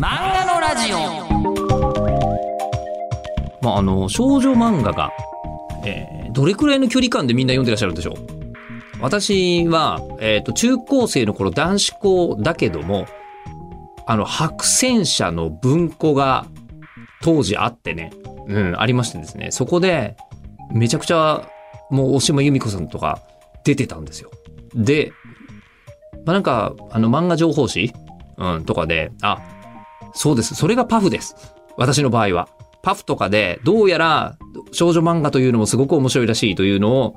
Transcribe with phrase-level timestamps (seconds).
[0.00, 0.96] 漫画のラジオ。
[3.60, 5.10] まあ、あの少女漫画が、
[5.84, 8.16] えーどれくらいの距離感でみんな読んでらっしゃるんでしょう？
[9.02, 13.06] 私は、えーと中高生の頃男子校だけども
[14.06, 16.46] あの白戦車の文庫が
[17.20, 18.12] 当時あってね、
[18.46, 20.16] うん、ありましてですねそこで
[20.72, 21.46] めちゃくちゃ
[21.90, 23.20] もう大島由美子さんとか
[23.64, 24.30] 出てたんですよ。
[24.74, 25.12] で、
[26.24, 27.92] まあ、なんかあの漫画情報誌、
[28.38, 29.42] うん、とかであ
[30.14, 30.54] そうです。
[30.54, 31.54] それがパフです。
[31.76, 32.48] 私の場合は。
[32.82, 34.38] パフとかで、どうやら
[34.72, 37.16] 少女漫画というのもすごく面白いらしいというのを、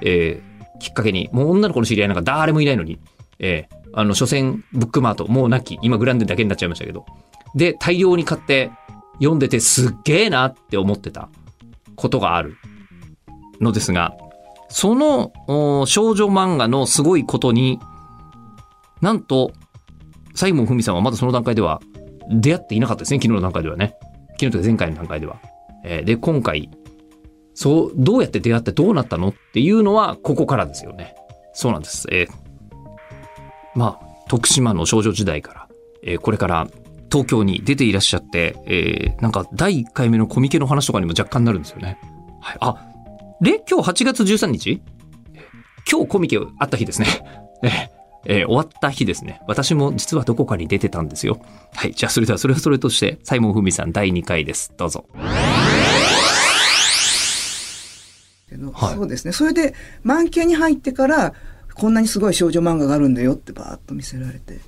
[0.00, 2.98] えーきっかけに、もう女の子の知り合いなんか誰もいないのに、
[3.38, 7.06] えーあの、所詮ブックマート、もうなき、今グランデだけになっちゃいましたけど、
[7.54, 8.72] で、大量に買って
[9.18, 11.28] 読んでてすっげえなって思ってた。
[11.94, 12.56] ことがある
[13.60, 14.14] のですが、
[14.68, 15.32] その
[15.86, 17.78] 少女漫画のすごいことに、
[19.00, 19.52] なんと、
[20.34, 21.80] サイモンふみさんはまだその段階では
[22.28, 23.96] 出会っていなかったですね、昨日の段階ではね。
[24.32, 25.40] 昨日とか前回の段階では。
[25.84, 26.70] えーで、今回、
[27.54, 31.14] そう、どうやって出会ってどうなったのっていうのは、ここからですよね。
[31.52, 32.06] そうなんです。
[32.10, 32.28] えー
[33.74, 35.68] まあ、徳島の少女時代から、
[36.04, 36.66] えーこれから
[37.10, 41.98] 東京に出ていらっしゃって、えーなんか第1回目のコミケの話とかにも若干なるんですよね。
[42.40, 42.56] はい。
[42.60, 42.88] あ、
[43.40, 44.82] で、今日8月13日？
[45.90, 47.06] 今日コミケあった日ですね。
[47.64, 49.40] えーえー終わった日ですね。
[49.46, 51.40] 私も実はどこかに出てたんですよ。
[51.74, 51.92] はい。
[51.92, 54.72] じゃあ、それではそれはそれとして、サイモンふみさん第2回です。
[54.76, 55.06] どうぞ。
[55.14, 55.28] は
[58.92, 59.32] いそうですね。
[59.32, 61.32] それで、満景に入ってから、
[61.74, 64.58] こんなにすごい少女漫画があるんだよってバーッと見せられて。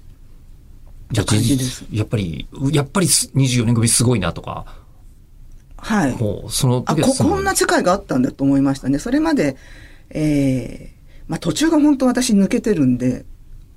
[1.13, 4.65] じゃあ、感じですやっぱり、やっぱり24年組すごいなとか、
[5.77, 6.17] はい。
[6.17, 8.99] もう、そのあ時はここんな世界があったんだと思いましたね。
[8.99, 9.57] それまで、
[10.11, 10.95] えー
[11.27, 13.25] まあ途中が本当私抜けてるんで、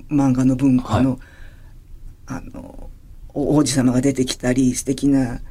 [0.10, 1.20] 漫画の文化の、
[2.26, 2.90] あの、
[3.34, 5.42] お王子様が出てきたり、素敵な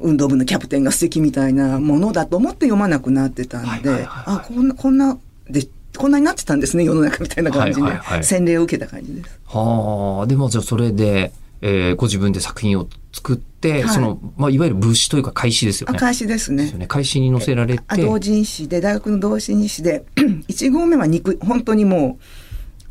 [0.00, 5.66] 運動部のキャプテンが素敵みたいなものだと思って読まなくなってたんで、はいはいはいはいあ、こんな、こんな、で、
[5.96, 9.40] こんなになってたんですね、世の中みたいな感じで、はいはいはい洗礼を受けた感じです。
[9.46, 15.96] はあ、でもじゃあそれで、えーご自分で作品を作って、はいその、まあ、いわゆる物資というか開始ですよね。
[15.96, 16.86] 赤石ですね。
[16.88, 17.84] 開始に載せられて。
[17.86, 22.24] あ同人誌で、大学の同人誌で、 1号目は肉、本当にもう、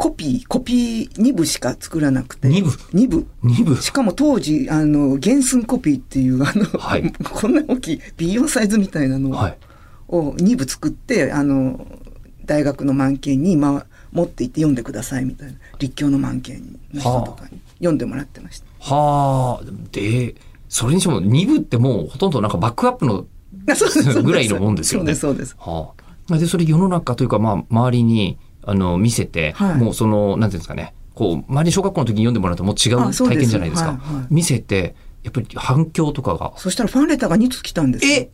[0.02, 2.48] コピー、コピー2部しか作らなくて。
[2.48, 3.28] 二部 ?2 部。
[3.44, 3.80] 二部？
[3.80, 9.58] しかも当時、あの、原寸コピーっていう、あの、はい こんな大きい B4 サイズみたいなのはい。
[10.08, 11.86] を2部作って、あの、
[12.48, 18.66] 大学の満研に、まあ、持って行って読んでくださいみたいな、立教の満研の人とかに読んでもらってました。
[18.80, 20.34] はあ、で、
[20.68, 23.28] それにしても2部ってもうほとんどなんかバックアップの、
[24.24, 25.72] ぐらいのもんですよねそうです、そうです。
[25.72, 25.92] は
[26.32, 26.38] あ。
[26.40, 29.78] で、それ世の中というか、まあ、周りに、あの、見せて、はい。
[29.78, 33.90] もうその、なんていうんですかね、こう、周りに小学校の時に読んでもらうともう違う体験じゃないですか。
[33.90, 34.28] はいはい。
[34.30, 38.12] 見せて、やっぱり反響とかが、そしたらファンレターが2つ来たんですよ。
[38.14, 38.30] え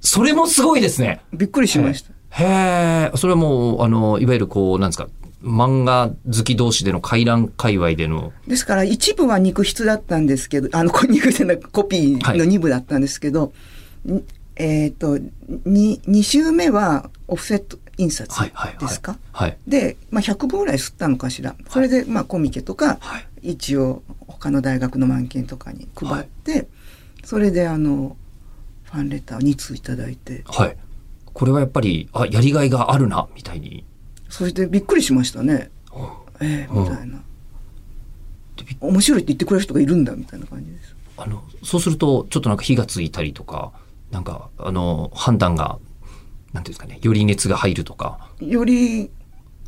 [0.00, 1.20] それもすごいですね。
[1.32, 2.10] びっくりしました。
[2.30, 5.08] へえ、それはもう、あの、いわゆるこう、なんですか、
[5.42, 13.52] 漫画好き同士での回覧界隈での、ですから一部は肉筆だったんですけど、あの、こ肉じゃなくコピーの2部だったんですけど、
[14.04, 14.24] に
[14.56, 15.18] えっ、と、
[15.64, 18.40] に、2週目はオフセット印刷。
[18.80, 19.56] ですか、はい。
[19.66, 21.54] で、まあ、100部ぐらい吸ったのかしら。
[21.68, 23.50] それで、まあ、コミケとか、はい。
[23.52, 26.68] 一応、他の大学の満研とかに配って、
[27.24, 28.16] それで、あの、
[28.84, 30.76] ファンレターを2通いただいて、はい。
[31.32, 33.84] これはやっぱり、あ、やりがいがあるな、みたいに。
[34.28, 35.70] それでびっくりしましたね。
[36.40, 37.22] ええうんみたいな。
[38.56, 40.94] でび面白いって言ってくれる人がいるんだ、みたいな感じです。
[41.16, 43.72] あの、そうすると、ちょっとなんか火がついたりとか、
[44.10, 45.78] なんか、あの、判断が、
[46.52, 49.10] なんていうんですかね、より熱が入るとか、より、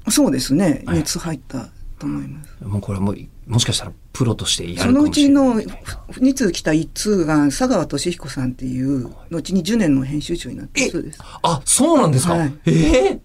[0.08, 2.64] そうですね、はい熱入ったと思います。
[2.64, 3.16] もうこれはもう、
[3.46, 5.76] もしかしたらプロとしてやるかそのうちもしれない。
[5.76, 5.84] の
[6.14, 11.20] 2通来た1通が佐川俊彦さんっていう、後にジュネンの編集長になった人です。
[11.42, 12.72] あ、そうなんですか、はいえ？
[12.72, 13.20] え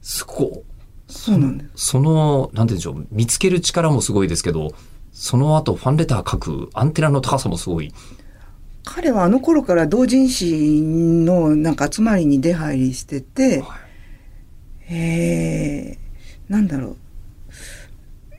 [0.00, 0.50] すごい。
[1.06, 1.86] そうなんです。
[1.86, 4.74] その、なんて言うんでしょう、見つける力もすごいですけど、
[5.12, 7.92] その後ファンレター書くアンテナの高さもすごい。
[8.84, 14.94] 彼はあの頃から同人誌のなんか集まりに出入りしてて、はい。
[14.94, 16.96] えー、なんだろう。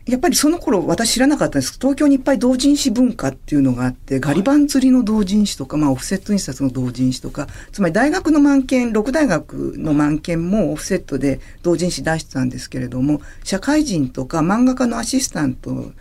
[0.05, 1.79] やっぱりその頃私知らなかったんです。
[1.79, 15.91] 東京にいっぱい同人誌文化っていうのがあって、ガリバン釣りの同人誌とか、まあオフセット印刷の同人誌とか、つまり大学の満研、六大学の満研もオフセットで同人誌出してたんですけれども、社会人とか漫画家のアシスタント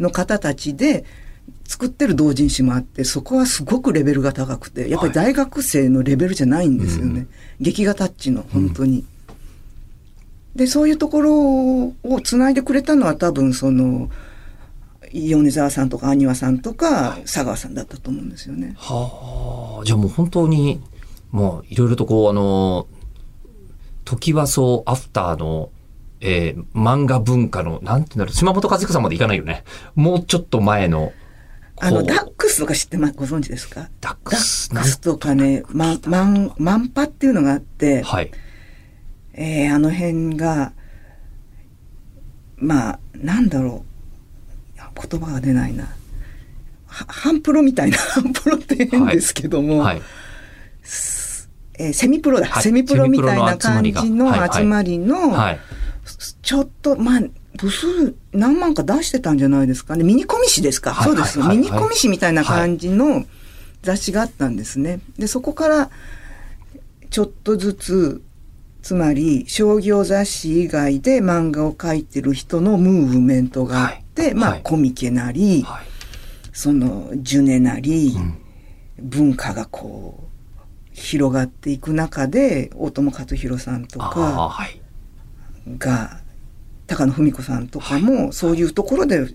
[0.00, 1.04] の方たちで
[1.64, 7.20] 作ってる同人誌もあって、そこはすごくレベルが高くて、やっぱり大学生のレベルじゃないんですよね。
[7.20, 7.28] うん
[7.60, 9.04] 劇画タッチの、本当に。
[10.56, 11.34] で、そういうところ
[12.02, 14.10] をつないでくれたのは多分その、
[15.12, 18.74] 米沢さんとか阿庭さんとか佐川さんだったと思うんですよね。
[18.76, 20.80] はあ、じゃあもう本当に、
[21.30, 22.86] もういろいろとこう、あの、
[24.04, 25.70] 時はそうアフターの、
[26.20, 29.64] えー漫画文化の、なんていうんだろう、島本和彦さんまでいかないよね。
[29.94, 31.12] もうちょっと前の、
[31.84, 33.88] あの、ダックスとか知ってま、ご存知ですか？
[34.00, 38.30] ダックダスックスとかね、ま、まん、マンパっていうのがあって、はい。
[39.34, 40.72] えーあの辺が、
[42.56, 43.92] まあ、なんだろう。
[45.08, 45.84] 言葉が出ないな。
[46.86, 50.02] はハンプロみたいな、 ハンプロって変ですけども、はい。
[51.78, 55.58] えーセミプロだ、はいセミプロみたいな感じの集まりがの。
[56.42, 57.20] ちょっと、まあ、
[57.58, 60.04] 部数何万か出してたんじゃないですかね。
[60.04, 60.92] ミニコミ誌ですか。
[60.94, 63.24] はいそうです、はいはいミニコミ誌みたいな感じの
[63.82, 65.00] 雑誌があったんですね。
[65.18, 65.90] で、そこから、
[67.10, 68.22] ちょっとずつ、
[68.80, 75.86] つまり商業雑誌以外で漫画を描いてる人のムーブメントがあって、まあ、コミケなり、はい。
[76.52, 78.38] そのジュネなり、うん
[79.02, 80.62] 文化がこう
[80.92, 84.06] 広がっていく中で大友克洋さんとか
[84.48, 84.80] はい。
[85.78, 86.21] が
[86.92, 89.26] 高野文子さんとかもそういうところで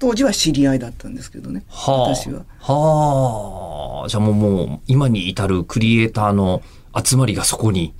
[0.00, 2.14] 当時は知り合いだったんですけどねはあ。
[2.14, 2.44] 私は。
[2.58, 4.08] はあ。
[4.08, 6.62] じゃあもう、もう、今に至るクリエイターの
[7.02, 7.94] 集まりがそこに、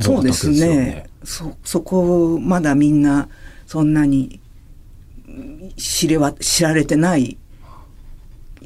[0.00, 1.06] そうですね。
[1.24, 3.28] そ、そこまだみんな
[3.66, 4.40] そんなに
[5.76, 7.38] 知れは、知られてない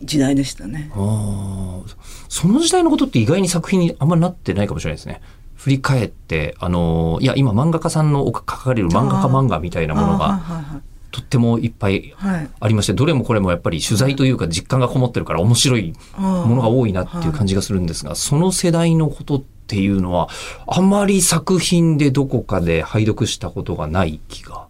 [0.03, 0.91] 時代でしたね。
[0.95, 1.91] ああ、
[2.29, 5.21] その時代のことって意外に作品にあんまなってないかもしれないですね。
[5.61, 10.81] 振り返って、あの、いや、今漫画家さんの書かれる漫画家漫画みたいなものあがー
[11.11, 12.15] とってもいっぱい。
[12.61, 20.31] ありまして、どれもこれもやっぱり取材というか実感がこもってるから面白いものが多いなっていう感じがするんですが、その世代のことっていうのは、
[20.67, 24.67] あまり作品でどこかで拝読したことがない気が。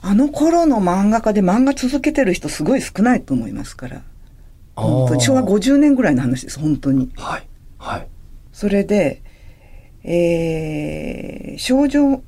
[0.00, 4.02] あの頃の漫画家で漫画続けてる人すごい少ないと思いますから。
[4.76, 7.10] 本当に昭和50年ぐらいの話です、本当に。
[7.16, 7.48] はい。
[7.78, 8.06] はい。
[8.52, 9.24] それで、
[10.04, 12.22] えー、少女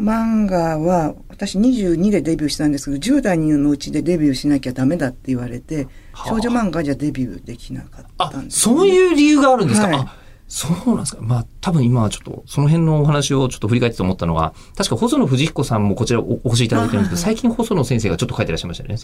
[0.00, 6.28] 漫画は、私22でデビューしたんですけど、10代のうちでデビューしなきゃダメだって言われて、はあ。
[6.28, 9.96] 少女漫画じゃデビューできなかったあん、です、そういう理由があるんですか、はい。
[9.96, 10.16] あ、
[10.48, 11.22] そうなんですか？
[11.22, 18.96] まあ、多分今はちょっと、その辺のお話をちょっと振り返ってて思ったのが、確か細野藤彦さんもこちらおお越しいただいてるんですけど、最近細野先生がちょっと書いてらっしゃいましたよね。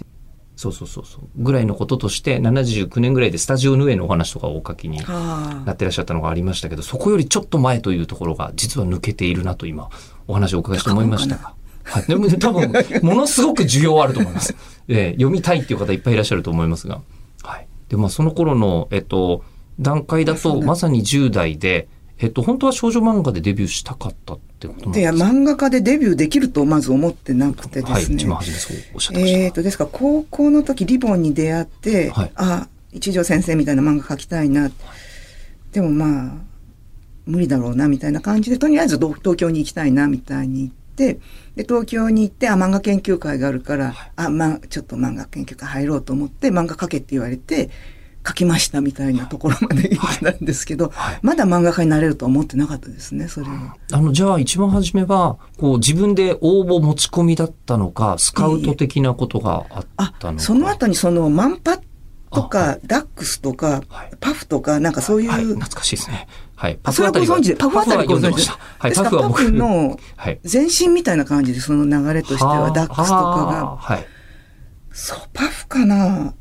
[0.56, 1.28] そうそうそうそう。
[1.36, 9.90] ぐらいのこととして、79年ぐらいでスタジオヌエのお話とかをお書きにはあなってらっしゃったのがありましたけど、そこよりちょっと前というところが、実は抜けているなと今、
[10.26, 11.54] お話をお伺いして思いましたが。
[11.84, 12.04] はい。
[12.04, 12.72] でも多分、
[13.02, 14.56] ものすごく需要あると思います。
[14.88, 17.02] ええ読みたいっていう方いっぱいいらっしゃると思いますが。
[17.42, 17.66] はい。
[17.90, 19.44] で、まあその頃の、えっと、
[19.78, 28.00] 段階だと、まさに10代で、えっと、本当は少女漫画でデビューしたかったってことなんで、ですか漫画家でデビューできるとまず思ってなくてはい。
[28.00, 28.16] ですね。
[28.16, 29.38] 一番初めそうおっしゃってました。
[29.38, 34.70] えーと、ですから高校の時リボンに出会って、はいあ、一条先生みたいな漫画描きたいな。
[35.72, 36.32] でもまあ、
[37.26, 41.20] 無理だろうな、みたいな感じで、とりあえずど東京に行きたいな、みたいに言って、
[41.56, 47.68] で、東京に行って、あ、漫画研究会があるから、あ、まあ、ちょっと漫画研究会入ろうと思って、漫画描けって言われて、
[48.26, 53.76] 書きましたみたいなところまで行ったんですけど、はいまだ漫画家になれるとは思ってなかったですね、それは。
[53.92, 60.42] あの、じゃあ一番初めは、こう自分で応募持ち込みだったのか、スカウト的なことがあっあたのか。
[60.44, 61.82] その後にそのマンパと
[62.30, 66.26] あか、ダックスとかはい、パフとか、なんかそういう、はい、懐かしいですね。
[66.56, 66.78] はい。
[66.82, 69.04] あそれはご存知で、パフあたりご存知でパフはい、ですか？
[69.04, 70.40] らパパフは僕フの はい。
[70.50, 73.60] 前身みたいな感じで、その流れとしては、ダックスとかはが。
[73.60, 74.06] あはい。
[74.92, 76.34] そう、パフかな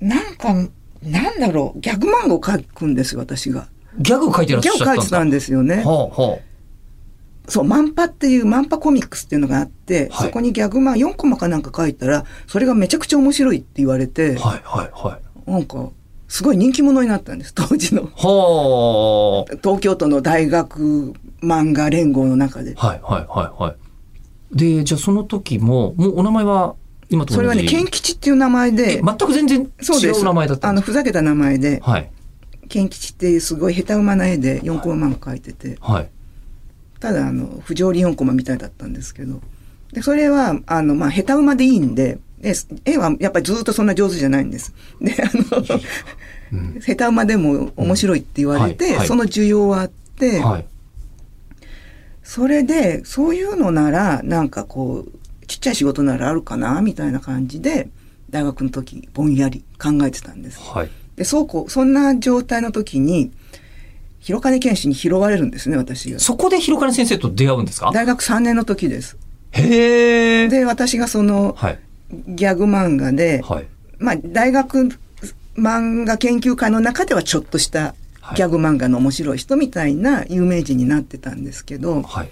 [0.00, 0.54] なんか、
[1.02, 3.68] なんだろう、ギャグ漫画を書くんですよ、私が。
[3.98, 5.84] ギャグ書いてらっしギャグゃったんですか書いてたんですよね。
[7.48, 14.48] そう、マンパっていう、マンパコミックスっていうのがあって、はいそこにギャグ漫画4コマかなんか書いたら、それがめちゃくちゃ面白いって言われて、あ。
[14.48, 15.50] はい、はい、はい。
[15.50, 15.88] なんか、
[16.28, 18.02] すごい人気者になったんです、 当時の。
[18.14, 22.74] は東京都の大学漫画連合の中で。
[22.76, 22.86] あ。
[22.86, 23.76] はい、はい、はい、はい。
[24.52, 26.74] で、じゃあその時も、もうお名前は、
[27.10, 29.60] 今とそれはね、ケン吉っていう名前で、全く全然。
[29.60, 32.10] 違う名前だったあの、ふざけた名前で、はい、
[32.68, 36.10] ケン吉っていうすごい下手馬な絵で4コマ漫画描いてて、はい。
[37.00, 39.40] ただ、あの、不条理4コマみたいだったんですけど、
[39.92, 44.72] で、それは、あの、まあ、下手馬でいいんで、で絵はやっぱりずっとそんな上手じゃないんです。
[45.00, 45.80] で、あの、
[46.52, 46.80] うん。
[46.80, 49.06] 下手馬でも面白いって言われて、はいはい。
[49.06, 50.66] その需要はあって、はい。
[52.22, 55.17] それで、そういうのなら、なんかこう、
[55.48, 57.88] ちっちゃい仕事ならあるかな、みたいな感じで、
[58.30, 60.60] 大学の時、ぼんやり考えてたんです。
[60.60, 60.90] はい。
[61.16, 63.32] で、そうこう、そんな状態の時に、
[64.20, 66.18] 広金健志に拾われるんですね、私が。
[66.18, 67.90] そこで広金先生と出会うんですか？
[67.92, 69.16] 大学3年の時です。
[69.52, 70.48] へえ。
[70.48, 71.78] で、私がその、はい。
[72.26, 73.66] ギャグ漫画で、はい。
[73.98, 74.90] まあ、大学
[75.56, 77.94] 漫画研究会の中ではちょっとした
[78.34, 82.30] ギャグ漫画の面白い人みたいな有名人になってたんですけど、はい。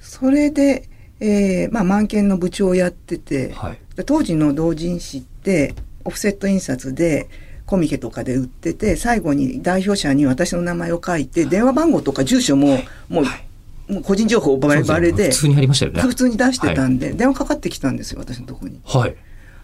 [0.00, 0.88] それで、
[1.20, 3.78] えーまあ、満研の部長をやってて、はい。
[3.96, 7.28] で当時の同人誌って、オフセット印刷で、
[7.66, 12.78] コミケとかで売ってて、最後に代表者に私の名前を書いて、電話番号とか住所も、
[13.08, 16.02] もう、もう個人情報バレバレで、普通にありましたよね。
[16.02, 18.80] 普通に出してたんで、電話かかってきたんですよ、私のとこに。
[18.84, 19.16] はい。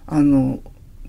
[0.06, 0.60] あの、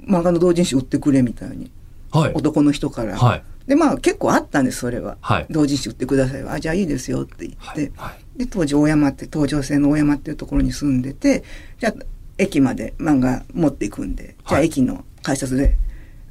[0.08, 1.72] 漫画の同人誌売ってくれみたいに。
[2.12, 2.34] はい。
[2.34, 3.18] 男の人から。
[3.18, 3.44] はい。
[3.68, 5.18] で、まあ結構あったんです、それは。
[5.22, 6.44] はい同人誌売ってください。
[6.44, 7.92] あ、じゃあいいですよって言って。
[8.36, 8.40] はい。
[8.40, 11.44] で、当時大山って、東上線の大山っていうところに住んでて、
[11.80, 11.94] じゃあ
[12.38, 15.78] 駅まで漫画持っていくんで、じゃあはい駅の改札で、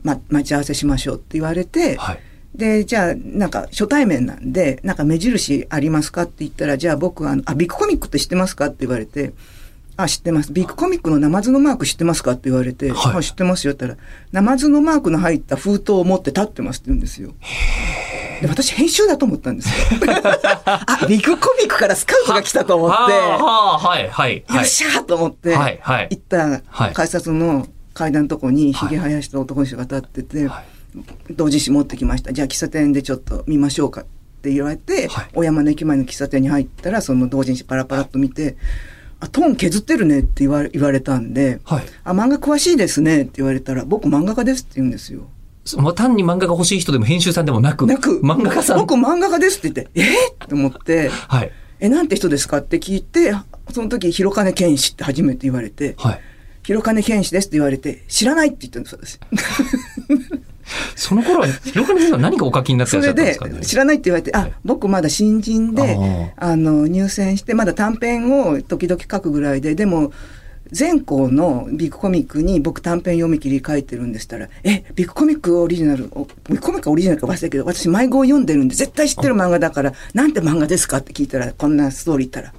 [0.02, 2.20] ま、待ち合わせしましょうって言われて、はい。
[2.54, 9.32] で、じゃあ、なんか、初対面なんで、なんか目印ありますかって言ったら、じゃあ僕は、あのあ、ビッグコミックって知ってますかって言われて、
[9.96, 10.52] あ、知ってます。
[10.52, 17.34] ビッグコミックのナマズのマーク知ってますかって言われて、はいあ、知ってますよって言ったら、ナマズのマークの入った封筒を持って立ってますって言うんですよ。
[18.40, 20.00] で、私編集だと思ったんですよ。
[20.64, 24.36] あ、ビッグコミックからスカウトが来たと思って、はい、はい。
[24.38, 24.64] よはい。
[24.64, 30.64] っしゃーと思って、はいはい行ったはい改札の階段のとこにひげ生やした男の人が立ってて、はい
[31.36, 32.32] 同人誌持ってきました。
[32.32, 34.04] じゃあ喫茶店でちょっと見ましょうかっ
[34.42, 38.56] て言われて、はい小山の駅前の喫茶店に入ったら、その同人誌パラパラっと見て、
[39.20, 41.84] あ、トーン削ってるねって言われ言われたんで、はい。
[42.04, 45.28] あ、漫画詳しいですねって言われたら、僕漫画家ですって言うんですよ。
[45.64, 48.78] そまあ、単に漫画が欲しい人でも編集さんでもなく、なく、漫画家さん。
[48.78, 51.52] 僕漫画家ですって言って、えー、って思って、はい。
[51.80, 53.34] え、なんて人ですかって聞いて、
[53.72, 56.20] その時、広金健志って初めて言われて、はい。
[56.62, 59.18] 広金健志ですって言われて、知らないって言ったんです、私。
[60.94, 63.60] その頃は、広金先生は何がお書きになってそらっしゃれでったんですか？
[63.60, 70.12] ね。、知らないって言われて、あ、僕まだ新人で、あの、入選して、まだ短編を時々書くぐらいで、でも、
[70.72, 82.54] 全校のビッグコミックに僕短編読み切り書いてるんでしたら、え、ビッグコミックオリジナル、おビッグコミックオリジナルか忘れたけど、私迷子を読んでるんで絶対知ってる漫画だから、なんて漫画ですかって聞いたら、こんなストーリー言ったら、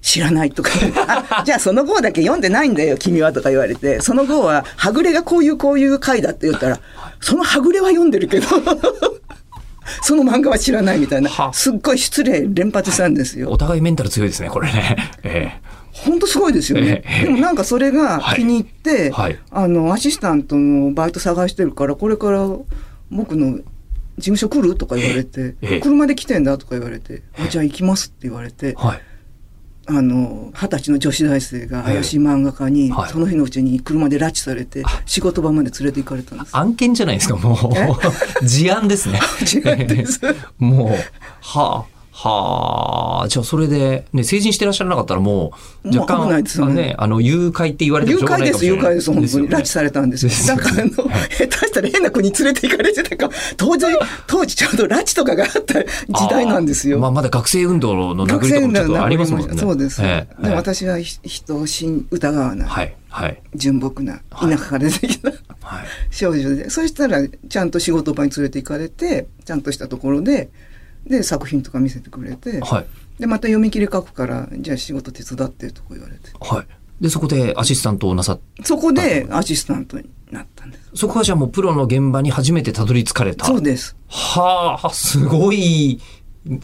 [0.00, 0.70] 知らないとか、
[1.30, 6.80] あ、じゃあその号だけ読んでないんだよ、君はとか言われて、その号は、はぐれがこういうこういう回だって言ったら、
[7.20, 8.46] そのはぐれは読んでるけど、
[10.02, 11.30] その漫画は知らないみたいな。
[11.30, 13.50] は、すっごい失礼連発したんですよ。
[13.50, 14.96] お互いメンタル強いですね、これね。
[15.22, 15.52] え
[15.92, 17.02] 本当すごいですよね。
[17.04, 22.48] ええでもなんかそれが気に入って、はいあの、アシスタントのバイト探してるから、これから
[23.10, 23.62] 僕の事
[24.18, 29.00] 務所来るとか言われて、ええ車で来てんだとか言われて、あじゃあ行きますって言われてえ、はい。
[29.86, 36.56] あの、二十歳の女子大生が怪しい漫画家に、はいその日のうちに車で拉致されてあ、仕事場まで連れて行かれたんです。
[36.56, 37.88] 案件じゃないですか、もえ？
[38.42, 38.46] う。
[38.46, 39.20] 事案ですね。
[39.44, 40.20] 事案です
[40.58, 40.88] もう、
[41.40, 41.91] はあ、
[42.24, 45.52] はあ、じゃあそれで、ね、成人してらっしゃらなかったらも
[45.82, 49.48] う、もう若干、危ないですよねあのね、あの、誘拐って言われて誘もしょうが拐です、ないかもしれない誘拐です、本当に。
[49.48, 50.28] 拉致されたんですよ。
[50.28, 53.86] ですよねだから、あの、はい下手したら変な国連れて行かれてたか、当時、
[54.28, 57.00] 当時ちょうど拉致とかがあった時代なんですよ。
[57.00, 59.56] まあ、まだ学生運動の殴りとかもちょっとありますもんね。
[59.56, 60.00] そうです。
[60.00, 65.30] ええで私はひ人を信疑わない、はい、はい、純朴な、田舎から出てきた
[65.62, 65.86] はい。
[66.10, 70.50] 少女で、そしたら、ちゃんと仕事場に連れて行かれて、ちゃんとしたところで、
[71.06, 72.86] で、作品とか見せてくれて、はい。
[73.18, 76.30] で、また読み切り書くから、じゃあ仕事手伝ってとか言われて。
[76.40, 76.66] はい。
[77.02, 80.90] で、そこでアシスタントをなさっそこでアシスタントになったんです。
[80.94, 83.44] そこはじゃあもうプロの現場に初めてたどり着かれた。
[83.44, 83.96] そうです。
[84.08, 86.00] はあ、すごい、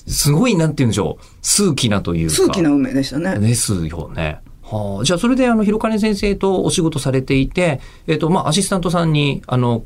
[0.06, 1.24] すごい、なんて言うんでしょう。
[1.42, 2.34] 数奇なというか。
[2.34, 3.38] 数奇な運命でしたね。
[3.38, 4.40] ですよね。
[4.62, 9.84] はあ、じゃあ、それで、あの、広金先生とお仕事されていて、えっ、と、まあ、アシスタントさんに、あの、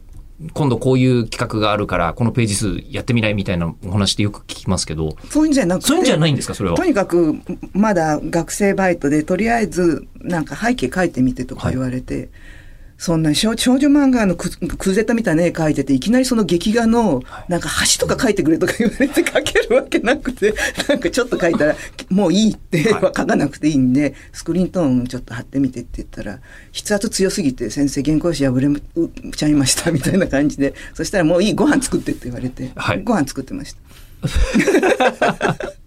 [0.54, 5.87] 今度こういう企画があるから、このページ数やってみないみたいなお話ってよく聞きますけど、そういうんじゃなくて。
[5.87, 6.76] そういうんじゃないんですか、それは？
[6.76, 6.84] と。
[6.84, 7.37] にかく、
[7.72, 12.28] まだ学生バイトで、とりあえず、なんか背景描いてみてとか言われて、
[13.02, 17.68] そんな少少女漫画のくクゼタみたいな絵描いてて、いきなりその劇画の、なんか
[17.99, 20.54] 橋とか描いてくれとか言われて描けるわけなくて、
[20.88, 21.76] なんかちょっと描いたら、
[22.11, 23.02] もういいってはい。
[23.02, 26.38] は描かなくていいんで、スクリーントーンちょっと貼ってみてって言ったら、
[26.73, 33.02] 筆圧強すぎて先生原稿紙破れちゃいましたみたいな感じで、そしたらもういいご飯作ってって言われて、はい。
[33.02, 35.73] ご飯作ってました。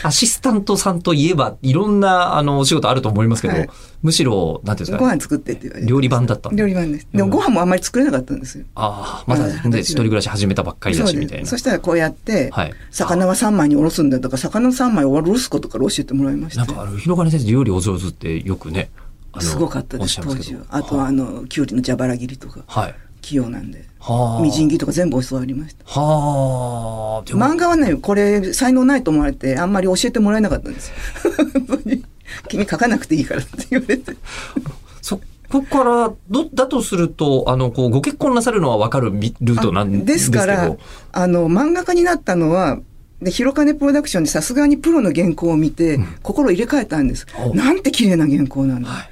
[0.04, 3.68] アシスタントさんといえば、いろんな、あの、お仕事あると思いますけど、はい
[4.02, 5.86] むしろ、なんていうんですごか、飯作ってって言われて。
[5.86, 7.06] 料理番だった料理番です。
[7.12, 8.64] でもご飯もあんまり作れなかったんですよ。
[8.74, 11.58] ああ、まだはいね、一人暮らし始めたばっかりだし、みたいなそ。
[11.58, 18.90] したらこうやって、はい魚は3枚におろすんだとか、魚の3枚をおろすことから教えてもらいましたなんか、あの、広金先生料理お上手ってよくね、
[19.38, 20.62] すごかったです、当時は。
[20.70, 22.94] あとは、あの、きゅうりの蛇腹切りとか、はい。
[23.20, 23.84] 器用なんで。
[23.98, 24.42] はあ。
[24.42, 25.84] みじん切りとか全部教わりました。
[25.84, 27.30] はあ。
[27.30, 30.94] 漫画はね、これ才能ないと思われて、あんまり教えてもらえなかったんですよ。
[31.66, 32.04] 本当に
[32.48, 34.16] 君書かなくていいからって言われて。
[35.02, 35.16] そ、
[35.50, 40.04] ここから、ど、だとすると、あの、こう、ご結婚なさるのはわかるみルートなんあでけど。
[40.04, 40.76] ですすから、
[41.12, 42.78] あの、漫画家になったのは、
[43.20, 47.54] で、広金プロダクションでさすがにプロの原稿を見て、心入れ替えたんですお。
[47.54, 48.88] なんて綺麗な原稿なんだ。
[48.88, 49.10] はい。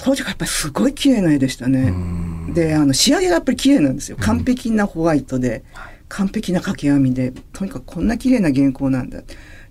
[0.00, 0.06] はい。
[0.06, 1.90] 当時がやっぱりすごい綺麗な絵でしたね。
[1.90, 4.16] んで、あの、仕上げがやっぱり綺麗なんですよ。
[4.20, 9.22] 完璧なホワイトで、はい完璧な掛け編みで、とにかくこんな綺麗な原稿なんだ。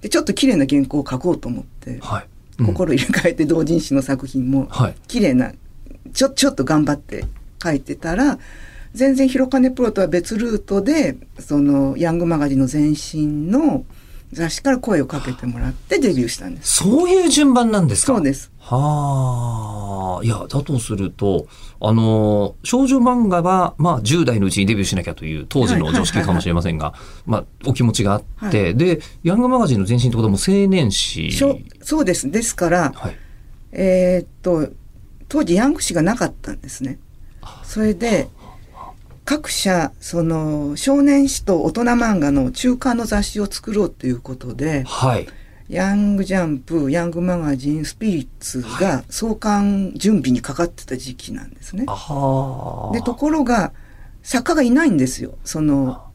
[0.02, 2.24] で、ちょっと綺麗な原稿を書こうと思って、はい。
[2.24, 2.30] うん
[2.66, 4.96] 心入れ替えて同人誌の作品もはい。
[5.08, 5.54] 綺麗な、
[6.14, 7.26] ちょ、ちょっと頑張って
[7.62, 8.40] 書いてたら、
[8.94, 13.86] 全然広金プロとは別ルートで、その、ヤングマガジンの前身の
[14.32, 16.78] 雑誌から声をかけてもらってデビューしたんです。
[16.84, 18.14] そういう順番なんですか？
[18.14, 18.52] そうです。
[18.60, 20.24] はあ。
[20.24, 21.48] いや、だとすると、
[21.80, 26.94] あの、少女漫画は、まあ、10代のうちにデビューしなきゃという当時の常識かもしれませんが、
[27.26, 31.32] まあ、お気持ちがあって、はで、ヤングマガジンの前身ってことはもう青年誌。
[31.32, 32.30] そうです。
[32.30, 33.18] ですから、はい。
[33.72, 34.70] えーっと、
[35.28, 37.00] 当時ヤング誌がなかったんですね。
[37.64, 38.28] それで、
[39.26, 45.28] 各社、その、少年誌と大人漫画の中間の雑誌を作ろうということで、はい。
[45.70, 51.84] ヤングジャンプ、ヤングマガジン、スピリッツが創刊準備にかかってた時期なんですね。
[51.88, 52.92] ああ。
[52.92, 53.72] で、ところが、
[54.24, 55.38] 作家がいないんですよ。
[55.44, 56.10] その、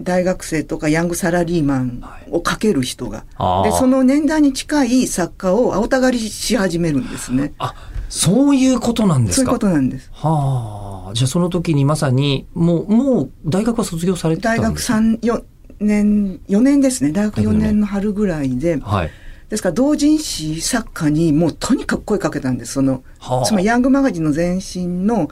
[0.00, 3.24] 大学生とかヤングサラリーマンを書ける人が。
[3.36, 7.52] あーで、その年代に近い作家を青たがりし始めるんですね。
[7.58, 7.74] あ、
[8.08, 9.46] そういうことなんですか？
[9.46, 10.10] そういうことなんです。
[10.12, 11.14] はあ。
[11.14, 14.94] じゃあその時にまさに、もう、もう大学は卒業されてたん大ですか？
[14.94, 15.44] 学3、4
[15.80, 17.12] 年、4年ですね。
[17.12, 18.76] 大学4年の春ぐらいで。
[18.78, 19.10] はい。
[19.48, 22.74] ですから、同人誌作家にもうとにかく声かけたんです。
[22.74, 25.30] その、はあつまりヤングマガジンの前身の、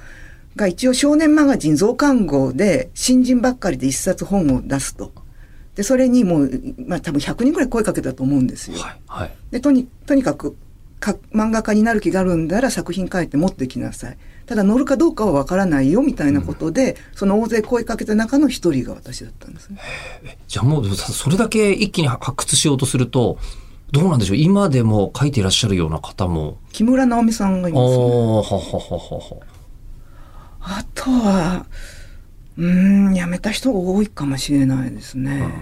[0.57, 5.13] が一応少年マガジン増刊号で新人ばっかりで一冊本を出すと。
[5.75, 6.51] で、それにもう、
[6.87, 8.79] まあ多分100人ぐらい声かけたと思うんですよ。
[8.79, 9.01] はい。
[9.07, 9.31] はい。
[9.51, 10.57] で、とに、とにかく、か
[11.33, 14.19] 漫画家になる気があるんだら作品書いて持ってきなさい。
[14.47, 19.81] ただ乗るかどうかはわからないよみたいなことで、その大勢声かけた中の一人が私だったんですね。
[20.47, 23.39] じゃあもう、それだけ一気に発掘しようとすると、
[23.93, 24.37] どうなんでしょう？
[24.37, 26.59] 今でも書いていらっしゃるような方も。
[26.73, 28.05] 木村直美さんがいますね。
[28.05, 29.41] ははははは。
[30.61, 31.67] あとは、
[32.57, 35.53] うーん、辞めた人が多いかもしれないですね。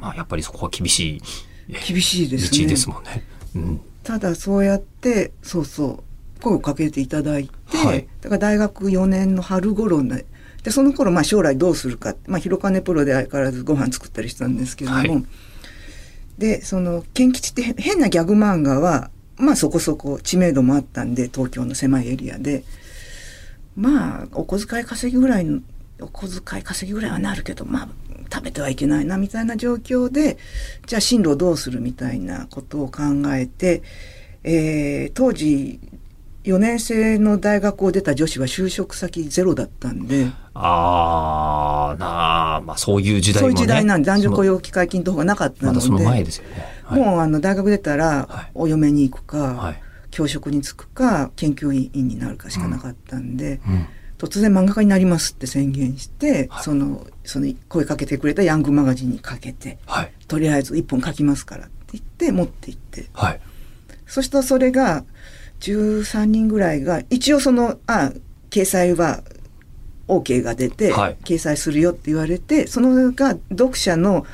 [0.00, 1.22] まあ、やっぱりそこは厳しい
[1.86, 2.64] 厳しいですね。
[2.64, 3.26] 道ですもんね。
[3.54, 3.80] うん。
[4.04, 6.04] ただそうやって、そうそ
[6.38, 8.06] う、声をかけていただいて、はい。
[8.20, 10.24] だから大学4年の春頃ね、
[10.62, 15.24] で、その頃、まあ将来どうするか、まあ広金プロで相変わらずご飯作ったりしたんですけども、はい。
[16.38, 22.64] で、その、ケン吉ってへ変なギャグ漫画は、まあそこそこ知名度もあったんで、東京の狭いエリアで、
[23.76, 25.60] まあ、お小遣い稼ぎぐらいの、
[26.00, 27.88] お小遣い稼ぎぐらいはなるけど、まあ、
[28.32, 30.38] 食べてはいけないな、みたいな状況で、
[30.86, 33.02] じゃあ進路をどうするみたいなことを考
[33.34, 33.82] えて、
[34.42, 35.80] えー当時、
[36.44, 43.54] 4年生の大学を出た女子は就職先ゼロだったんで、あー、なあ、まあそういう時代もね。
[43.54, 46.66] そういう時代なんで男女雇そ用機会金等がなかったので、のまだその前ですよね。
[46.84, 49.80] はい、もうあの大学出たらはいお嫁に行くか、はい。
[50.10, 53.86] 教職に就くか、研究員になるかしかなかったんで、うん。
[54.26, 60.12] 突然漫画家になりますって宣言して、はいその、その声かけてくれたヤングマガジンにかけて、はい。
[60.28, 63.40] とりあえず一本書きますからって言って持って行って、はい。
[64.06, 65.04] そしたらそれが
[65.60, 68.12] 13人ぐらいが、一応その、あ、
[68.50, 69.22] 掲載は
[70.08, 74.26] OK が出て、はい掲載するよって言われて、そのが読者の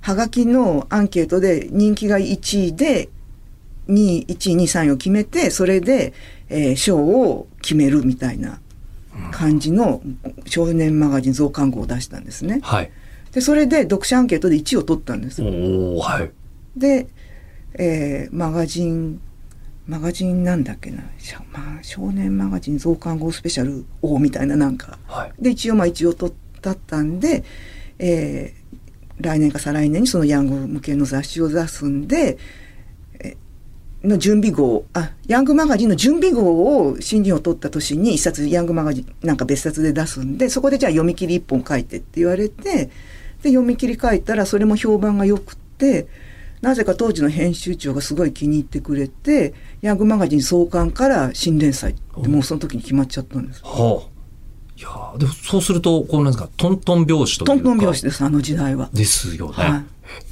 [0.00, 3.08] ハガキのアンケートで人気が1位で、
[3.88, 6.12] 2位、1位、2位、3位を決めて、それで、
[6.48, 8.60] えー賞を決めるみたいな
[9.30, 10.02] 感じの
[10.46, 12.60] 少年マガジン増刊号を出したんですね。
[12.62, 12.90] はい。
[13.32, 15.42] で、それで読者アンケートで1位を取ったんです。
[15.42, 16.30] はい。
[16.78, 17.06] で、
[17.74, 19.20] えーマガジン、
[19.86, 21.02] マガジンなんだっけな、
[21.52, 24.98] まあ、少年マガジン増刊号スペシャル王みたいななんか。
[25.06, 25.32] はい。
[25.42, 27.44] で、一応まあ一応取ったったんで、
[27.98, 28.64] えー
[29.20, 32.38] 来年か再来年にそのヤング向けの雑誌を出すんで、え
[34.04, 42.90] の準備号、あ、ヤングマガジンの準備号を新人を取った年に一冊ヤングマガジンなんか別冊で出すんで、そこでじゃあ読み切り一本書いてって言われて、
[43.42, 46.06] で、読み切り書いたらそれも評判が良くって、
[46.60, 53.62] なぜか当時の編集長がすごい気に入ってくれて、ヤングマガジン創刊から新連載ってもうその時に決まっちゃったんです。
[53.62, 54.14] はあ。
[54.76, 57.54] いやーでもそうすると、こうなんですか、トントン拍子というか。
[57.54, 58.90] トントン拍子です、あの時代は。
[58.92, 59.52] ですよね。
[59.54, 59.84] は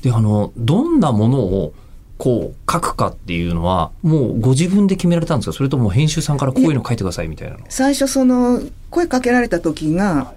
[0.02, 1.74] で、あの、どんなものを、
[2.22, 5.52] こう、書くかっていうのは、もうご自分で決められたんですか？
[5.52, 7.64] それとも編集さんからこういうの書いてくださいみたいなの？
[7.68, 10.32] 最初その声かけられた時が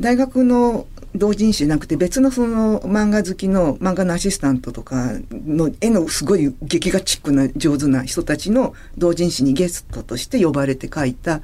[0.00, 11.40] 大学の同人誌じゃなくて別のその漫画好きの漫画のアシスタントとかの絵のすごい劇画チックな上手な人たちの同人誌にゲストとして呼ばれて書いた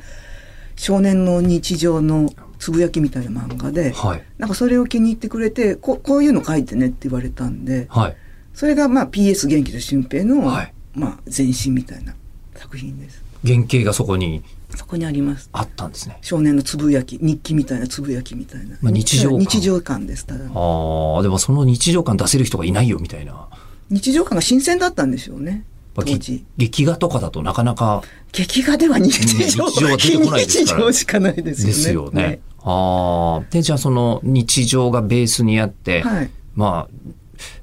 [0.74, 4.22] 少年の日常のつぶやきみたいな漫画で、はい。
[4.38, 8.16] なんかそれを気に入ってくれて、ここういうの書いてねって言われたんで、はい。
[8.54, 12.14] それがまあ PS 元気と俊平の、はいまあ前身みたいな
[12.54, 13.22] 作品です。
[13.44, 14.42] 原型がそこに
[14.76, 15.48] そこにあります。
[15.52, 16.18] あったんですね。
[16.22, 18.76] 少年のつぶやき、日記みたいなつぶやきみたいな。
[18.80, 20.26] まあ日常感日常感です。
[20.26, 23.48] ただのああ、でもその日常感出せる人がいないよみたいな。
[23.90, 25.64] 日常感が新鮮だったんでしょうね。
[25.94, 26.44] まあ当時。
[26.56, 31.72] 劇画とかだとなかなか劇画では日常、うん日常は出てこないですから非日常しかないですよね。
[31.72, 32.40] ですよね。
[32.62, 33.44] ああ。
[33.50, 36.16] で、じゃあその日常がベースにあって、はい。
[36.16, 36.30] はい。
[36.54, 37.10] まあ、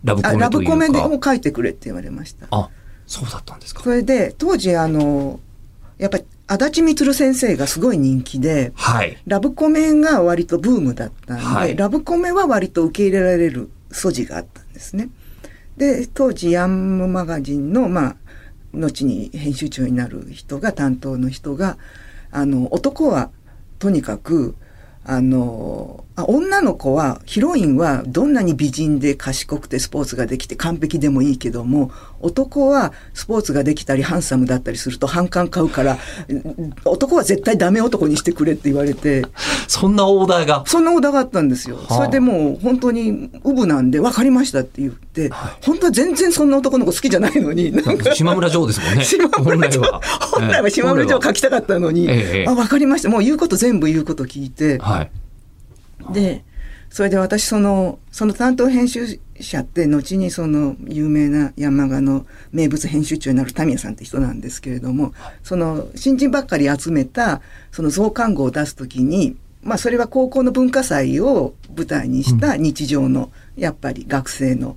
[0.04, 0.50] ラブコメというか。
[0.50, 2.48] ブコメでも書いてくれって言われました。
[2.52, 2.70] あ、
[3.06, 3.84] そうだったんですか。
[3.84, 5.40] それで、当時あの、
[5.98, 9.18] やっぱり足立みつる先生がすごい人気で、はい。
[9.26, 15.10] ラブコメが割とブームだったんで、はいラブコメは割と受け入れられる素地があったんですね。
[15.78, 18.16] で、当時ヤンムマガジンの、まあ、
[18.74, 21.78] 後に編集長になる人が、担当の人が、
[22.32, 23.30] あの、男は
[23.80, 24.56] とにかく、
[25.06, 39.26] あの、あ女の子は、ヒロインはどんなに美人で賢くてスポーツができて完璧でもいいけども、男はスポーツができたりハンサムだったりすると反感買うから、うん男は絶対ダメ男にしてくれって言われて、
[39.68, 40.64] そんなオーダーが？
[40.66, 41.80] そんなオーダーがあったんですよ。
[41.90, 45.30] あそれでもう本当にウブなんで分かりましたって言って、
[45.62, 47.74] 本当は全然そんな男の子好きじゃないのに、
[48.14, 49.04] 島村城ですもんね。
[49.06, 50.02] 島村城本来は。
[50.32, 53.10] 本来は島村城書きたかったのに、ええあ、分かりました。
[53.10, 55.12] もう言うこと全部言うこと聞いて、はい。
[56.12, 56.44] で、
[56.92, 74.76] それで私その、その担当編集者って後にその有名な山鹿の名物編集長になるタミヤさんって人なんですけれども、その新人ばっかり集めたその増刊号を出すときに、まあそれは高校の文化祭を舞台にした日常の、やっぱり学生の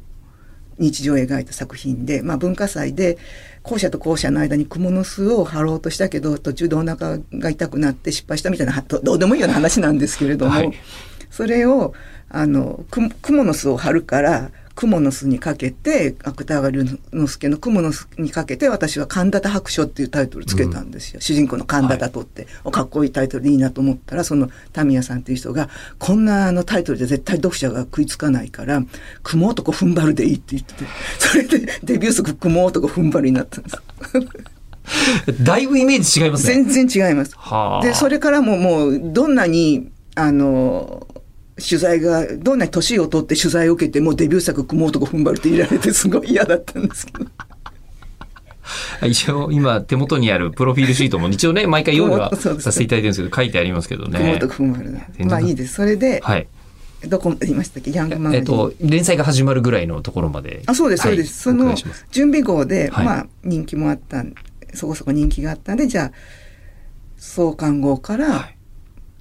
[0.78, 3.18] 日常を描いた作品で、まあ文化祭で
[3.64, 10.72] 校舎と校舎の間に蜘蛛の巣を張ろうとしたけど途中でお腹が痛くなって失敗したみたいなどどうでもいいような話なんですけれども、はい
[11.34, 11.94] それを
[12.28, 25.68] あのく蜘蛛の巣を張るから蜘蛛の巣にかけて芥川龍之介の蜘蛛の巣にかけて私は神田田白書っていうタイトルつけたんですよ、主人公の神田田とって、おかっこいいタイトルでいいなと思ったらそのタミヤさんっていう人が
[25.98, 28.82] こんなあのタイトルで絶対読者が食いつかないから
[29.24, 30.84] 雲男踏ん張るでいいって言ってて
[31.18, 33.76] それでデビュー作雲男踏ん張るになったんです。
[35.42, 36.62] だいぶイメージ違いますね。
[36.62, 37.34] 全然違います。
[37.36, 37.82] はあ。
[37.82, 41.06] で、それからももう、どんなに、あの、
[41.56, 47.26] 取材が、どんなに年を取って取材を受けてもデビュー作組もうとこ踏ん張るって言いられてすごい嫌だったんですけど。
[49.06, 54.40] 一応今手元にあるプロフィールシートも一応ね、 毎回用意はさせていただいてるんですけど、書いてありますけどね
[55.20, 55.74] まあいいです。
[55.74, 56.46] それで、はい。
[57.06, 57.92] どこまで言いましたっけ？
[57.92, 58.34] ヤングマン。
[58.34, 60.62] えっと、連載が始まるぐらいのところまで。
[60.66, 61.42] あ、そうです、そうです。
[61.42, 61.74] その
[62.10, 64.34] 準備号で、はいまあ人気もあったん、
[64.72, 66.12] そこそこ人気があったんで、じゃあ、
[67.18, 68.53] 創刊号から、はい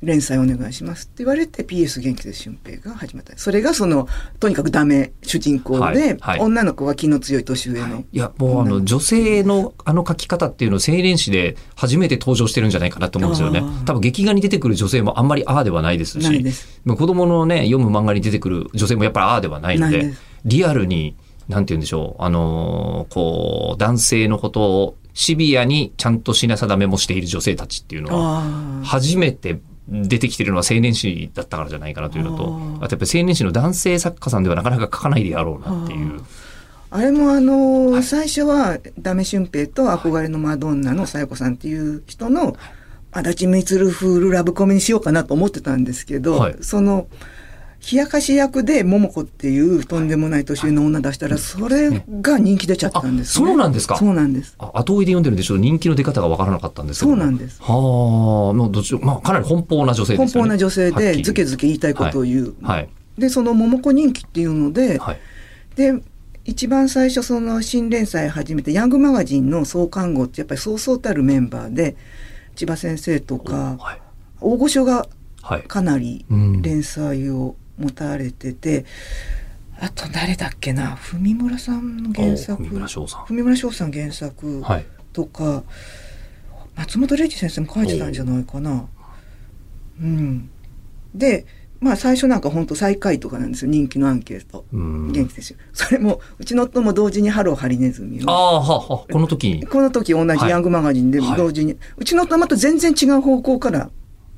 [0.03, 3.37] 連載お願いしますって言われて PS 元気で俊平が始まった。
[3.37, 4.07] それがその、
[4.39, 8.03] とにかくダメ主人公で、はいはい女の子は気の強い年上の。
[8.11, 13.63] いや、もうあの、女性のあの書き方っていうのを青年誌で初めて登場してるんじゃないかなと思うんですよね。
[13.85, 16.81] 多分劇画に出てくる女性もあんまりああではないですしで、す。
[16.83, 20.13] まあ子供のね、読む漫画に出てくる女性もやっぱりああではないので
[20.45, 21.15] リアルに、
[21.47, 28.43] なんて言うんでしょう、あのーこう、男性のことをシビアにちゃんと品定めもしている女性たちっていうのは。
[28.83, 36.21] 初めて出てきてるのは青年誌だったからじゃないかなというのと、あとやっぱり青年誌の男性作家さんではなかなか書かないであろうなっていう。
[36.89, 38.03] あれもあのーはい。
[38.03, 42.55] 最初はダメ俊平と憧れのマドンナのさや子さんっていう人の
[43.11, 46.55] 足立みつる風ラブコメにしようかなと思ってたんですけど、はい。
[46.61, 47.07] その
[47.91, 51.89] 冷やかし役で桃子っていうとんでもない年上の女出したらそれ
[52.21, 53.45] が人気出ちゃったんですね。
[53.45, 54.55] あそうなんですかそうなんです。
[54.57, 57.11] あ後追いで読んでるんでちょっと人気の出方がわからなかったんですけど。
[57.11, 60.31] そうなんですはあ、もうどっちまあかなり奔放な女性ですよね。
[60.31, 62.55] 奔放な女性でずけずけ言いたいことを言う。
[62.61, 62.89] はい。
[63.17, 65.19] で、その桃子人気っていうので、はい。
[65.75, 66.01] で
[66.45, 71.95] 一番最初その新連載始めてヤングマガジンの創刊号ってやっぱりそうそうたるメンバーで
[72.55, 74.01] 千葉先生とかはい。
[74.41, 75.07] 大御所が
[75.41, 75.63] はい。
[75.63, 78.85] かなりうん連載を持たれてて、
[79.79, 80.95] あと誰だっけな？
[80.95, 84.85] 文村さんの原作お文村翔さん文村翔さん原作はい。
[85.11, 85.63] とか、
[86.75, 88.87] 松本零士先生も書いてたんじゃないかな。
[90.01, 90.49] うん、
[91.13, 91.45] で
[91.79, 94.65] まあ最初なんか本当最下位とかなんですよ人気のアンケート。
[94.71, 95.11] うん。
[95.11, 95.57] 元気ですよ。
[95.73, 98.29] それも、うちの夫も同時にハローハリネズミを。
[98.29, 99.67] ああ、はあはあこの時に。
[99.67, 103.91] この時同じヤングマガジンではい同時に、うちの夫はまた全然違う方向から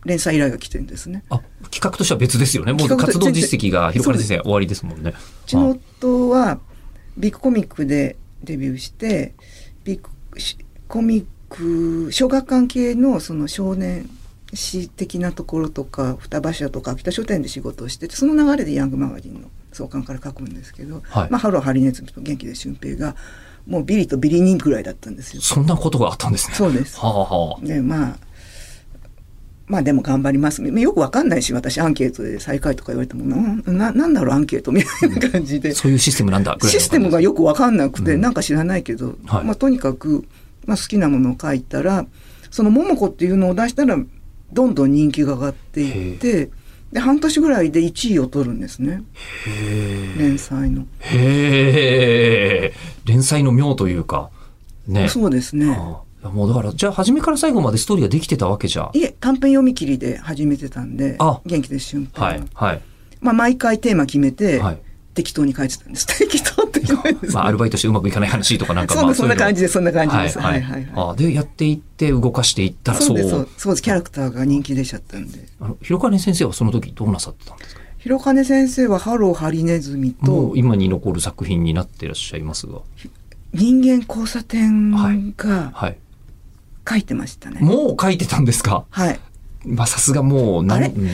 [0.06, 1.24] 連載依頼が来てるんですね。
[1.30, 1.40] あ、
[1.72, 2.74] 企画としては別ですよね。
[2.74, 5.14] もう活動実績が広金先生終わりですもんね。
[5.46, 6.60] うちの夫は
[7.18, 9.34] ビッグコミックでデビューして
[9.84, 10.00] ビッ
[10.32, 14.10] グしコミック小学館系のその少年
[14.54, 23.16] 誌的なところとか双葉社とか秋田書店で仕事をしててその流れでヤングマガジンの創刊から書くんですけど、はいまあ、ハローハリネズミと元気で俊平が
[23.68, 25.42] もうビリとビリニぐらいだったんですよ。
[25.42, 26.56] そんなことがあったんですね。
[26.56, 27.00] そうです。
[27.00, 27.66] はあはあ。
[27.66, 28.18] でまあ
[29.68, 30.64] まあでも頑張ります。
[30.64, 35.74] よくわかんないし、私アンケートで最下位とか言われても、なんななんだろうアンケートみたいな感じで。
[35.74, 40.28] そういうシステムなんだシステムがよくわかんなくて、うんなんか知らないけど、はいまあとにかく、
[40.66, 42.06] まあ好きなものを書いたら、
[42.52, 43.98] その桃子っていうのを出したら、
[44.54, 46.52] どんどん人気が上がっていって、
[46.92, 49.04] で、半年ぐらいで1位を取るんですね。
[50.18, 50.86] 連載の。
[51.00, 52.74] へえ。
[53.06, 54.30] 連載の妙というか。
[54.88, 55.10] ね。
[55.10, 55.76] そうですね。
[55.76, 58.90] ああもうだから、じゃあ初めから最後までストーリーができてたわけじゃ。
[58.94, 62.44] いえ、短編読み切りで始めてたんであ、元気です俊平はい。
[62.54, 62.82] はい。
[63.22, 64.82] まあ毎回テーマ決めて、はい。
[65.14, 66.06] 適当に書いてたんです。
[66.06, 70.40] 適当って言わです、まあ、アルバイトしてうまくいかない話とかなんか、そんな、まあ、そんな感じでそんな感じです。
[70.40, 70.94] ははいいはいはい。
[71.12, 73.82] あで、やっていって、動かしていったら、そうそうです、そうそうです。
[73.82, 75.48] キャラクターが人気出ちゃったんで。
[75.62, 77.82] あの、広金先生はその時どうなさってたんですか？
[78.00, 82.80] 広金先生はハローハリネズミもとう今に残る作品になっていらっしゃいますが。
[83.54, 85.98] 人間交差点がはい。
[86.88, 87.60] 書いてましたね。
[87.62, 88.86] もう書いてたんですか？
[88.90, 89.20] はい。
[89.66, 90.88] まあ、さすがもう、あれ？
[90.88, 91.10] うん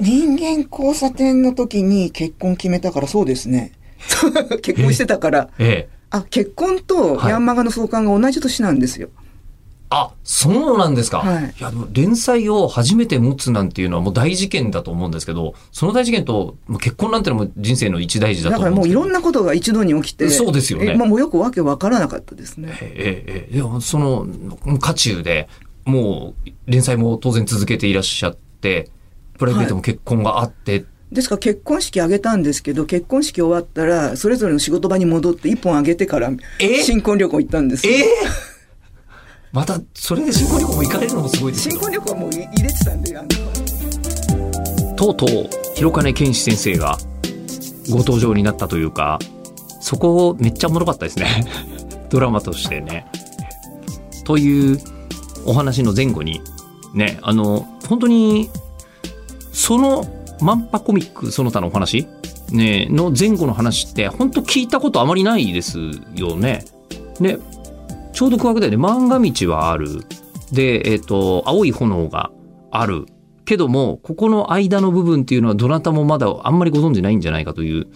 [0.00, 3.72] 人間交差点の時に結婚決めたからそうですね。
[4.62, 5.48] 結婚してたから。
[5.58, 5.96] ええ。
[6.10, 9.08] あ、結婚とはいヤンマガの創刊が同じ年なんですよ。
[9.90, 11.18] あ、そうなんですか。
[11.18, 18.70] はいや、でも連載を初めて持つなんていうのはもう大事件だと思うんですけど、その大事件と、結婚なんてのも人生の一大事だだから。
[18.70, 20.28] もういろんなことが一度に起きて。
[20.28, 22.76] そうですよねえまあもうよくわけわからなかったですね。
[22.82, 24.26] ええええ、いや、その、
[24.78, 25.48] 渦中で、
[25.84, 28.90] もう、連載も当然続けていらっしゃって、
[29.38, 36.82] プライベートも結婚があって、ですから結婚式挙げたんですけど、結婚式終わったら、それぞれの仕事場に戻って一本挙げてから、え？
[36.82, 38.04] 新婚旅行行ったんですよええ？
[39.52, 41.70] また、それで新婚旅行も行かれるのもすごいです。
[41.70, 43.14] 新婚旅行もう入れてたんで、
[44.96, 45.28] とうとう、
[45.74, 46.98] 広金健志先生が
[47.90, 49.18] ご登場になったというか、
[49.80, 51.46] そこめっちゃおもろかったですね。
[52.10, 53.06] ドラマとしてね。
[54.24, 54.80] という
[55.46, 56.42] お話の前後に、
[56.94, 58.50] ね、あの、本当に、
[59.52, 60.06] その
[60.40, 62.06] マンパコミックその他のお話？
[62.50, 65.78] ね、の前後の話って、本当聞いたことあまりないです
[66.14, 66.64] よね。
[67.20, 67.38] ね、
[68.18, 68.76] ちょうど区画だよね。
[68.76, 70.04] 漫画道はある。
[70.50, 72.32] で、えっ、と、青い炎が
[72.72, 73.06] ある。
[73.44, 77.86] けども、ここの間の部分っていうのはどなたもまだあんまりご存知ないんじゃないかという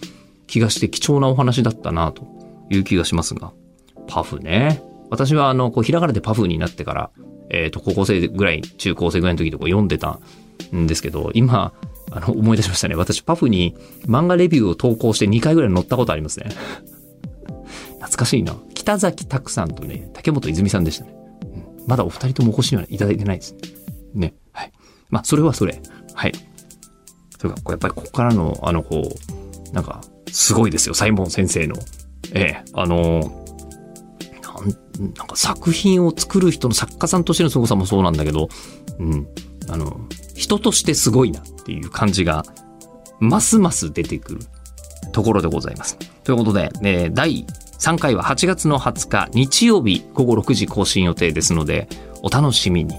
[0.47, 2.23] 気がして貴重なお話だったなと
[2.69, 3.51] いう気がしますが。
[4.07, 4.81] パフね。
[5.09, 7.09] 私はあの、こう、ひらがなでパフになってから、
[7.49, 10.21] えっ、と、高校生ぐらい、中高生ぐらいの時とか読んでた
[10.73, 11.73] んですけど、今、
[12.11, 12.95] あの、思い出しましたね。
[12.95, 13.75] 私、パフに
[14.07, 16.45] 漫画レビューを投稿して2回ぐらい載ったことありますね。
[18.03, 18.55] 懐かしいな。
[18.73, 21.15] 北崎拓さんとね、竹本泉さんでしたね。
[21.43, 23.59] うんまだお二人ともお越しにはいただいてないですね。
[24.13, 24.33] ね。
[24.53, 24.71] はい。
[25.09, 25.81] まあ、それはそれ。
[26.13, 26.31] はい。
[27.37, 31.75] それか、やっぱりここからの、あの、こう、なんか、すごいですよ、サイモン先生の。
[32.33, 33.19] ええ、あの、
[34.41, 38.47] なんなんか作品を作る人の作家さんとしての凄さもそうなんだけど、
[38.99, 39.27] うん。
[39.69, 42.45] あの、人としてすごいなっていう感じが、
[43.19, 44.39] ますます出てくる
[45.11, 45.97] ところでございます。
[46.23, 47.45] ということで、えー第
[47.83, 51.89] 3回は8月の20日日曜日午後6時更新予定ですので、
[52.21, 52.95] お楽しみに。